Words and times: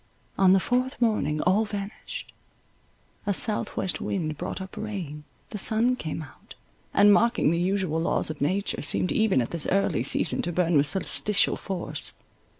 On 0.35 0.53
the 0.53 0.59
fourth 0.59 0.99
morning 0.99 1.41
all 1.43 1.63
vanished. 1.63 2.33
A 3.27 3.35
south 3.35 3.77
west 3.77 4.01
wind 4.01 4.35
brought 4.35 4.59
up 4.59 4.75
rain—the 4.75 5.57
sun 5.59 5.95
came 5.95 6.23
out, 6.23 6.55
and 6.91 7.13
mocking 7.13 7.51
the 7.51 7.59
usual 7.59 8.01
laws 8.01 8.31
of 8.31 8.41
nature, 8.41 8.81
seemed 8.81 9.11
even 9.11 9.43
at 9.43 9.51
this 9.51 9.67
early 9.67 10.01
season 10.01 10.41
to 10.41 10.51
burn 10.51 10.75
with 10.75 10.87
solsticial 10.87 11.55
force. 11.55 12.13